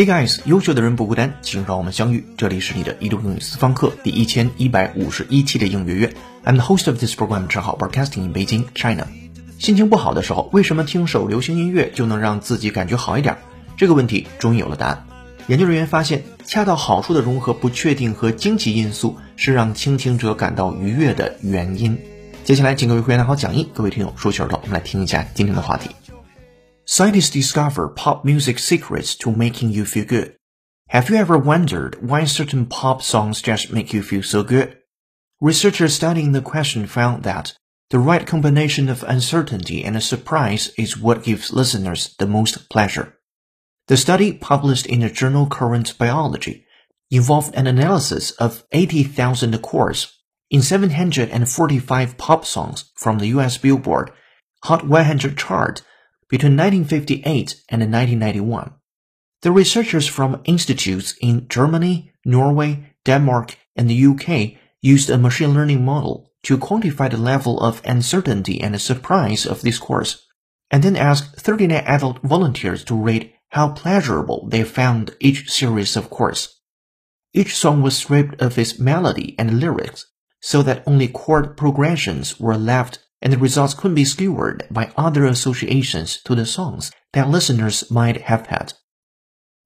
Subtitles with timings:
[0.00, 2.24] Hey guys，优秀的人不孤单，请让我们相遇。
[2.38, 6.14] 这里是你的一路英语私房课第一千一百五十一期的英语月。
[6.42, 9.06] I'm the host of this program，陈浩，broadcasting in Beijing, China。
[9.58, 13.36] 心情不好的时候，为什么听首流行音乐就能让自己感觉好一点？
[13.76, 15.04] 这个问题终于有了答案。
[15.48, 21.98] 研究人员发现，恰到好处的融合不确定和惊奇因素是让倾听者感到愉悦的原因。
[22.42, 25.90] 接下来，请各位会员拿好讲义，各位听友竖起耳朵，我们来听一下今天的话题。
[26.92, 30.34] Scientists discover pop music secrets to making you feel good.
[30.88, 34.76] Have you ever wondered why certain pop songs just make you feel so good?
[35.40, 37.56] Researchers studying the question found that
[37.90, 43.16] the right combination of uncertainty and a surprise is what gives listeners the most pleasure.
[43.86, 46.66] The study, published in the journal Current Biology,
[47.08, 50.18] involved an analysis of 80,000 chords
[50.50, 54.10] in 745 pop songs from the US Billboard
[54.64, 55.82] Hot 100 chart
[56.30, 57.26] between 1958
[57.68, 58.72] and 1991.
[59.42, 65.84] The researchers from institutes in Germany, Norway, Denmark, and the UK used a machine learning
[65.84, 70.26] model to quantify the level of uncertainty and surprise of this course,
[70.70, 76.10] and then asked 39 adult volunteers to rate how pleasurable they found each series of
[76.10, 76.60] chords.
[77.32, 80.06] Each song was stripped of its melody and lyrics
[80.40, 85.25] so that only chord progressions were left and the results could be skewed by other
[85.25, 88.69] associations to the songs that listeners might have had.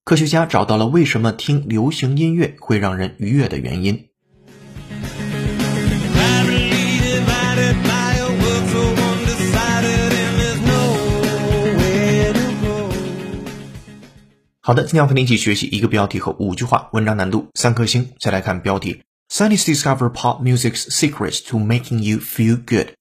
[0.06, 4.08] 科学家找到了为什么听流行音乐会让人愉悦的原因。
[14.62, 18.14] 好的，今天要和你一起学习一个标题和五句话，文章难度三颗星。
[18.20, 19.02] 再来看标题：
[19.32, 22.94] Scientists discover pop music's secrets to making you feel good。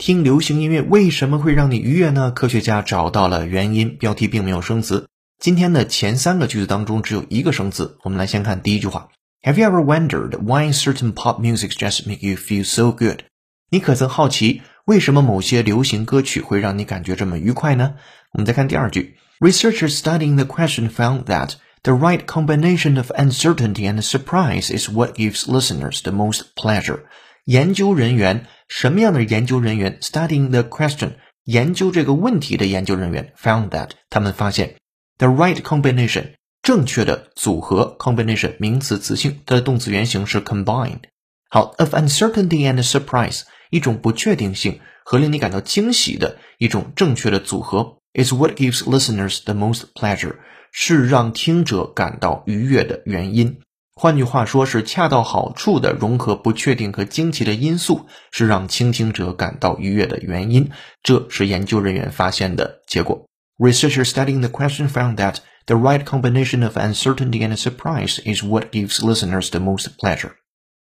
[0.00, 2.30] 听流行音乐为什么会让你愉悦呢？
[2.30, 3.98] 科学家找到了原因。
[3.98, 5.10] 标题并没有生词。
[5.38, 7.98] 今天的前三个句子当中只有一个生词。
[8.02, 9.10] 我们来先看第一句话
[9.42, 13.24] ：Have you ever wondered why certain pop music just make you feel so good？
[13.68, 17.96] 你可曾好奇为什么某些流行歌曲会让你感觉这么愉快呢？
[18.32, 25.42] 我们再看第二句：Researchers studying the question found that the right combination of uncertainty and surprise is what gives
[25.44, 27.00] listeners the most pleasure。
[27.44, 31.14] 研究人员什么样的研究人员 studying the question
[31.44, 34.76] 研究这个问题的研究人员 found that 他们发现
[35.18, 41.00] the right combination 正确的组合 combination 名词词性，它的动词原形是 combined。
[41.48, 50.36] 好，of uncertainty and surprise 一种不确定性和令你感到惊喜的一种正确的组合 is what gives listeners the most pleasure
[50.70, 53.58] 是让听者感到愉悦的原因。
[54.02, 60.70] 换句话说，是恰到好处的融合不确定和惊奇的因素，是让倾听者感到愉悦的原因。
[61.02, 63.28] 这是研究人员发现的结果。
[63.58, 69.00] Researchers studying the question found that the right combination of uncertainty and surprise is what gives
[69.00, 70.30] listeners the most pleasure。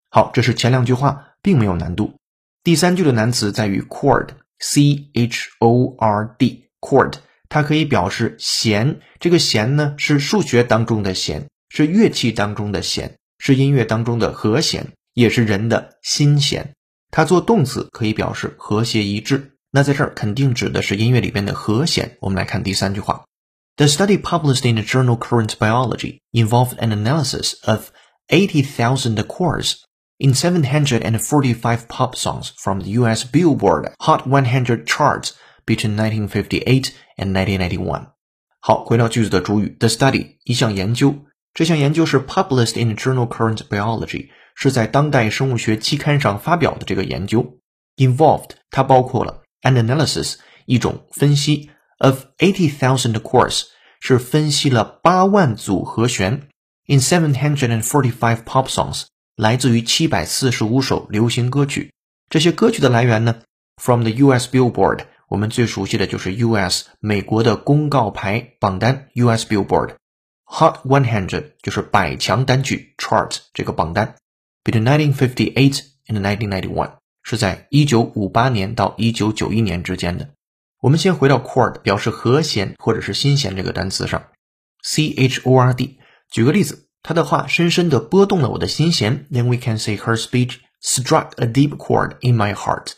[0.10, 2.14] 好，这是前两句话，并没有难度。
[2.62, 7.14] 第三句的难词在于 chord，c h o r d，chord，
[7.48, 9.00] 它可以表示弦。
[9.18, 11.48] 这个弦呢，是数学当中的弦。
[11.70, 16.74] 是乐器当中的弦，是音乐当中的和弦，也是人的心弦。
[17.12, 19.54] 它做动词可以表示和谐一致。
[19.72, 22.18] 那在这儿肯定指的是音乐里边的和弦。
[22.22, 23.26] 我们来看第三句话
[23.76, 27.90] ：The study published in the journal Current Biology involved an analysis of
[28.28, 29.76] 80,000 chords
[30.18, 33.24] in 745 pop songs from the U.S.
[33.26, 35.32] Billboard Hot 100 charts
[35.66, 38.08] between 1958 and 1991。
[38.60, 41.14] 好，回到句子的主语，the study 一项研究。
[41.58, 47.58] 这项研究是 published in the journal Current Biology，是在当代生物学期刊上发表的这个研究。
[47.96, 50.36] Involved，它包括了 an analysis，
[50.68, 53.64] 一种分析 of eighty thousand chords，
[54.00, 56.48] 是分析了八万组和弦。
[56.86, 59.06] In seven hundred and forty-five pop songs，
[59.36, 61.92] 来自于七百四十五首流行歌曲。
[62.30, 63.42] 这些歌曲的来源呢
[63.82, 64.48] ？From the U.S.
[64.48, 66.86] Billboard，我们最熟悉的就是 U.S.
[67.00, 69.48] 美国的公告牌榜单 U.S.
[69.48, 69.96] Billboard。
[70.50, 74.16] Hot one hundred 就是百强单曲 chart 这个榜单
[74.64, 80.30] ，between 1958 and 1991是在1958年到1991年之间的。
[80.80, 84.28] 我们先回到 chord 表示和弦或者是心弦这个单词上
[84.82, 86.00] ，c h o r d。
[86.32, 92.94] 举个例子，他的话深深地拨动了我的心弦，then we can say her speech struck a deep chord in my heart。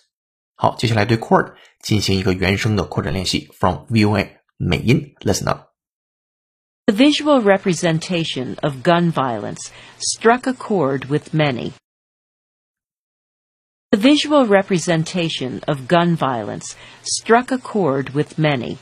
[0.56, 5.69] 好，接下来对 chord 进行一个原声的扩展练习，from VOA 美音，listen up。
[6.88, 11.73] The visual representation of gun violence struck a chord with many.
[13.91, 18.76] The visual representation of gun violence struck a chord with many.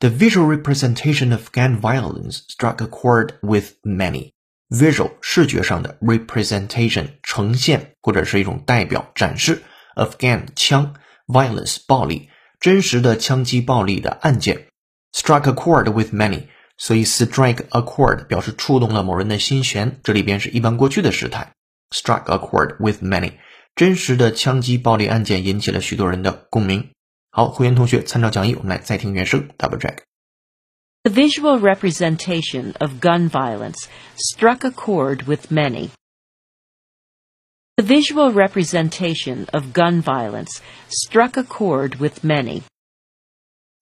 [0.00, 4.32] The visual representation of gun violence struck a chord with many.
[4.70, 9.62] Visual 视觉上的 representation 呈现或者是一种代表展示
[9.94, 10.94] of gun 枪
[11.28, 14.66] violence 暴力真实的枪击暴力的案件
[15.12, 16.48] struck a chord with many。
[16.76, 21.52] 所以 strike a chord 表示触动了某人的心弦，这里边是一般过去的时态。
[21.90, 23.32] struck a chord with many，
[23.74, 26.90] 真实的枪击暴力案件引起了许多人的共鸣。
[27.30, 33.86] 好，会员同学参照讲义，我们来再听原声，double check。The visual representation of gun violence
[34.16, 35.88] struck a chord with many.
[37.76, 40.58] The visual representation of gun violence
[40.90, 42.62] struck a chord with many.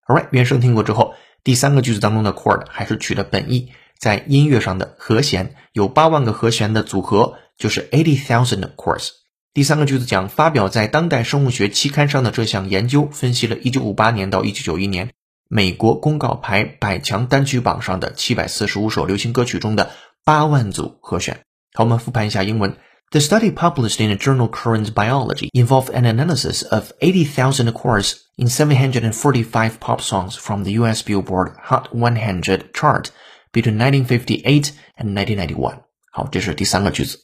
[0.07, 9.10] Alright，原声听过之后， 第三个句子当中的 chord 还是取了本意，在音乐上的和弦，有八万个和弦的组合就是 eighty thousand chords。
[9.54, 15.12] 第三个句子讲，发表在当代生物学期刊上的这项研究分析了1958年到1991年
[15.50, 19.92] 美国公告牌百强单曲榜上的745首流行歌曲中的
[20.24, 21.42] 八万组和弦。
[21.74, 22.78] 好，我们复盘一下英文。
[23.13, 29.81] The study published in the journal Current Biology involved an analysis of 80,000 chords in 745
[29.81, 33.11] pop songs from the US Billboard Hot 100 chart
[33.51, 35.81] between 1958 and 1991.
[36.11, 37.19] 好，这是第三个句子。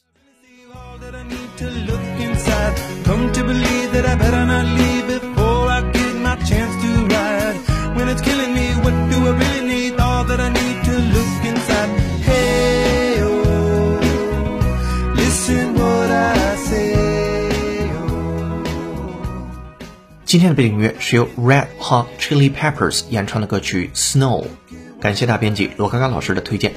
[3.05, 4.88] Come to believe that I better not leave
[20.30, 24.44] 今天的背景音乐是由 Red Hot Chili Peppers 演唱的歌曲《Snow》，
[25.00, 26.72] 感谢大编辑罗嘎嘎老师的推荐。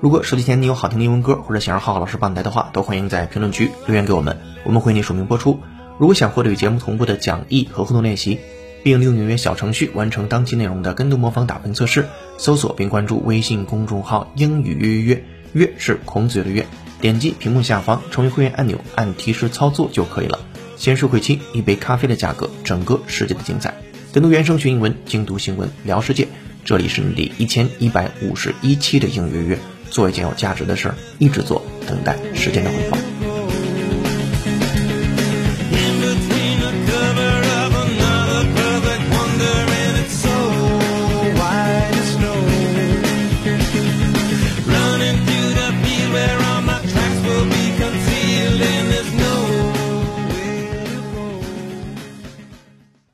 [0.00, 5.60] 如果手机前你有好听的英文歌，或者想让浩浩老师帮你带的话，都欢迎在评论区留言给我们，我们会为你署名播出。
[5.98, 8.40] 如果想获得与节目同步的讲义和互动练习，
[8.82, 12.08] 并利用音乐小程序完成当期内容的跟读模仿打分测试，
[12.38, 16.66] 搜索并关注微信公众号“英语约约约”，约是孔子的约，
[17.02, 20.38] 点击屏幕下方成为会员按钮，按提示操作就可以了。
[20.76, 23.74] 先收会期，一杯咖啡的价格，整个世界的精彩。
[24.12, 26.26] 跟读原声学英文，精读新闻聊世界。
[26.64, 29.58] 这里是你第一千一百五十一期的英语约约，
[29.90, 33.13] 做一件有价值的事儿，一直做，等待时间的回报。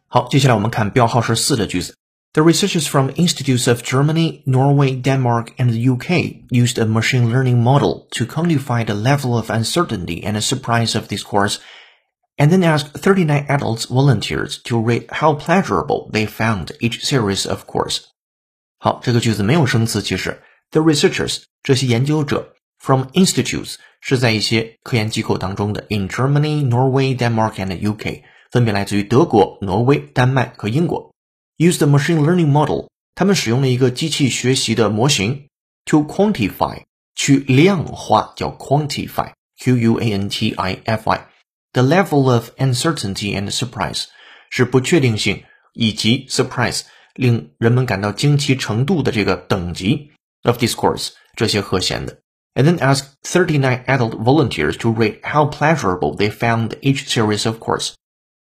[0.09, 1.95] 好，接下来我们看标号是四的句子。
[2.33, 8.07] The researchers from institutes of Germany, Norway, Denmark, and the UK used a machine learning model
[8.11, 11.59] to quantify the level of uncertainty and surprise of this course,
[12.37, 17.63] and then asked 39 adults volunteers to rate how pleasurable they found each series of
[17.65, 18.01] course.
[18.79, 20.41] 好，这个句子没有生词，其实
[20.71, 28.23] the researchers 这些研究者 from institutes 是在一些科研机构当中的 in Germany, Norway, Denmark, and the UK。
[28.51, 31.13] 分别来自于德国、挪威、丹麦和英国。
[31.57, 35.47] Use the machine learning model，他们使用了一个机器学习的模型，
[35.85, 36.83] to quantify，
[37.15, 44.05] 去量化，叫 quantify，q u a n t i f i，the level of uncertainty and surprise，
[44.49, 45.43] 是不确定性
[45.73, 46.81] 以及 surprise，
[47.13, 50.11] 令人们感到惊奇程度的这个等级
[50.43, 52.19] of discourse，这些和弦的。
[52.55, 57.93] And then ask 39 adult volunteers to rate how pleasurable they found each series of course.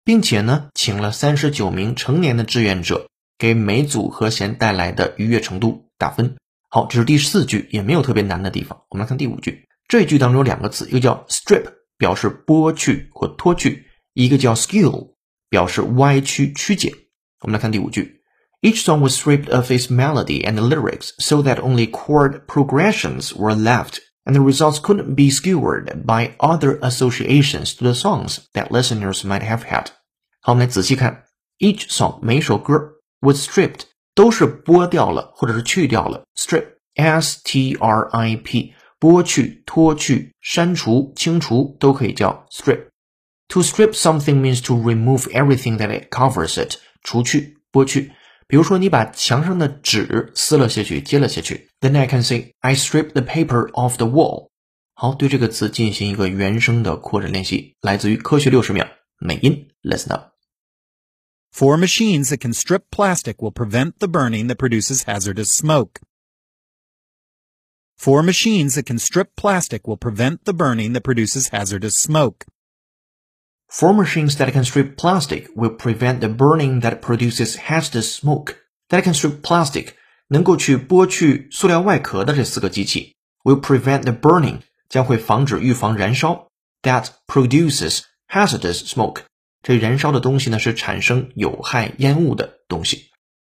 [0.04, 6.36] 并且呢，请了三十九名成年的志愿者给每组和弦带来的愉悦程度打分。
[6.68, 8.80] 好，这是第四句，也没有特别难的地方。
[8.90, 11.64] 我们来看第五句，这句当中有两个词，一个叫 strip，
[11.98, 13.82] 表示剥去或脱去；
[14.14, 15.14] 一个叫 skill，
[15.48, 16.92] 表示歪曲曲解。
[17.40, 18.22] 我们来看第五句
[18.62, 23.98] ，Each song was stripped of its melody and lyrics so that only chord progressions were left.
[24.25, 29.43] and the results couldn't be skewed by other associations to the songs that listeners might
[29.43, 29.87] have had.
[30.41, 31.25] 好，我们来仔细看，
[31.59, 32.75] each song 每一首歌
[33.21, 33.81] was stripped
[34.13, 46.55] 都是剥掉了或者是去掉了，strip，s t r i p，剥去、脱去、删除、清除都可以叫 strip。To strip something means to remove everything that it covers
[46.55, 48.11] it，除去、剥去。
[48.49, 51.69] 比如说，你把墙上的纸撕了下去，揭了下去。
[51.79, 54.49] Then I can say I stripped the paper off the wall。
[54.93, 58.87] 好，对这个词进行一个原声的扩展练习，来自于科学六十秒
[59.19, 59.69] 美音。
[59.81, 60.35] Listen up.
[61.51, 66.01] Four machines that can strip plastic will prevent the burning that produces hazardous smoke.
[67.97, 72.45] Four machines that can strip plastic will prevent the burning that produces hazardous smoke.
[73.69, 78.55] Four machines that can strip plastic will prevent the burning that produces hazardous smoke.
[78.89, 79.93] that can strip plastic
[80.27, 84.59] 能够去剥去塑料外壳的这四个机器，will prevent the burning
[84.89, 86.47] 将会防止预防燃烧，
[86.81, 89.21] that produces hazardous smoke
[89.61, 93.09] 这燃烧的东西呢是产生有害烟雾的东西。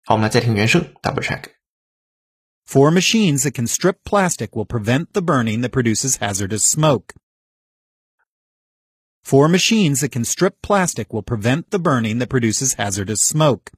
[0.06, 7.14] 好，我们来再听原声，double check。Four machines that can strip plastic will prevent the burning that produces hazardous smoke.
[9.24, 13.72] Four machines that can strip plastic will prevent the burning that produces hazardous smoke.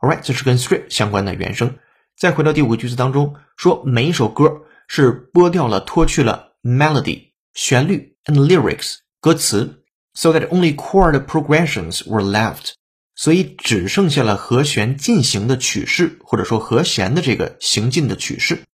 [0.00, 1.78] Alright，这是跟 strip 相关的原声。
[2.16, 12.72] 再回到第五个句子当中，说每一首歌是剥掉了、脱去了 melody 旋律 and lyrics 歌词，so that only chord progressions were left。
[13.14, 18.64] 所以只剩下了和弦进行的曲式，或者说和弦的这个行进的曲式。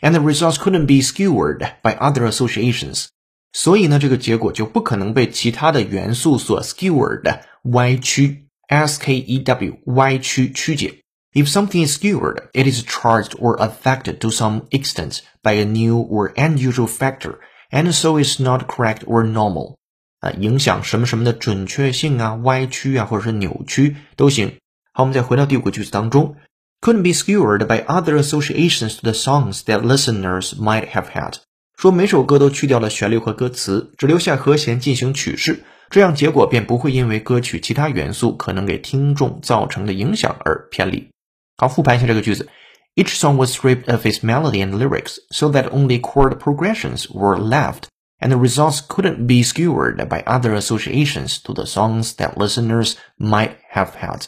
[0.00, 3.06] And the results couldn't be skewered by other associations。
[3.52, 11.02] 所以呢，这个结果就不可能被其他的元素所 skewered 歪曲，s k e w 歪曲曲解。
[11.32, 16.32] If something is skewered, it is charged or affected to some extent by a new or
[16.34, 17.38] unusual factor,
[17.70, 19.76] and so is not correct or normal.
[20.20, 24.56] 啊，影响什么什么的准确性啊、歪曲啊，或者是扭曲都行。
[24.92, 26.36] 好，我们再回到第五个句子当中，
[26.80, 31.34] couldn't be skewered by other associations to the songs that listeners might have had。
[31.81, 41.09] 说每首歌都去掉了旋律和歌词，只留下和弦进行曲式，这样结果便不会因为歌曲其他元素可能给听众造成的影响而偏离。
[41.57, 42.47] 好，复盘一下这个句子。
[42.93, 47.85] Each song was stripped of its melody and lyrics so that only chord progressions were left
[48.19, 53.53] and the results couldn't be skewered by other associations to the songs that listeners might
[53.73, 54.25] have had。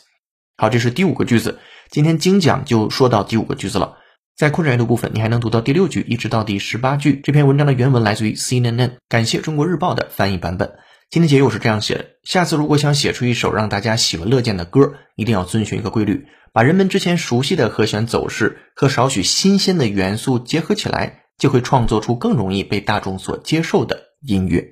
[0.58, 1.60] 好，这是第五个句子。
[1.92, 3.98] 今天精讲就说到第五个句子了。
[4.36, 7.22] 在扩展阅读部分，你还能读到第六句一直到第十八句。
[7.24, 10.74] 这篇文章的原文来自于 CNN，感谢中国日报的翻译版本。
[11.10, 21.20] 今天结语我是这样写的：下次如果想写出一首让大家喜闻乐见的歌，一定要遵循一个规律，把人们之前熟悉的和弦走势和少许新鲜的元素结合起来。
[21.36, 24.64] 就会创作出更容易被大众所接受的音乐。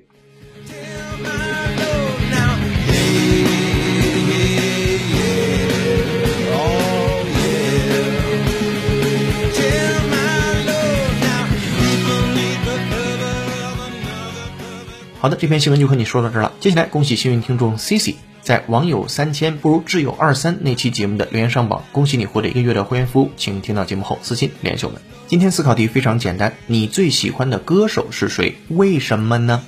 [15.22, 16.52] 好的，这篇新闻就和你说到这儿了。
[16.58, 18.16] 接下来，恭喜幸运听众 Cici。
[18.40, 25.00] 在网友三千不如挚友二三那期节目的留言上榜，恭喜你获得一个月的会员服务，请听到节目后私信联系我们。
[25.28, 28.56] 今天思考题非常简单，你最喜欢的歌手是谁？
[28.66, 29.62] 为什么呢？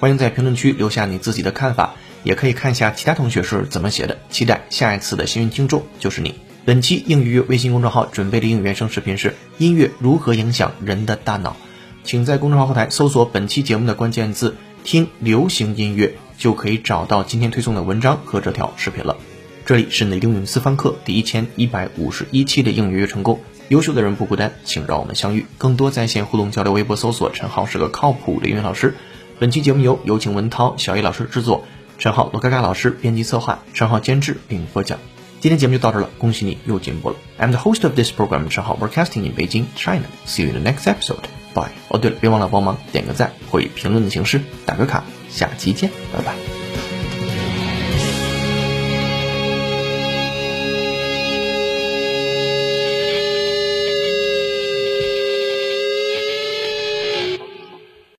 [0.00, 1.94] 欢迎在评论区留下你自己的看法，
[2.24, 4.18] 也可以看一下其他同学是怎么写的。
[4.28, 6.34] 期待下一次的幸运听众就是你。
[6.64, 11.56] 本期英语微信公众号准备的英语原声视频是音乐如何影响人的大脑，
[12.02, 16.16] 请在公众号后台搜索本期节目的关键字“听流行音乐”。
[16.38, 19.16] 就可以找到今天推送的文章和这条视频了。
[19.64, 23.40] 这里是你英语私房课第一千一百五十一期的英语成功，
[23.70, 25.46] 优秀的人不孤单，请让我们相遇。
[25.56, 28.94] 更多在线互动交流，微博搜索“陈浩是个靠谱的英语老师”。
[29.40, 31.64] 本期节目由有请文涛、小叶老师制作，
[31.96, 34.98] 陈浩、罗嘎嘎老师编辑策划，陈浩监制并播讲。
[35.40, 37.16] 今天节目就到这了，恭喜你又进步了。
[37.38, 40.04] I'm the host of this program，陈浩 broadcasting in Beijing, China.
[40.26, 41.45] See you in the next episode.
[41.56, 41.72] Bye.
[41.88, 45.02] 哦，对了，别忘了帮忙点个赞或以评论的形式打个卡。
[45.30, 46.55] 下期见，拜拜。